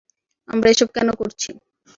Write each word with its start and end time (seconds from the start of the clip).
আমরা 0.49 0.67
এসব 0.69 0.89
কেন 0.95 1.07
করছি? 1.13 1.49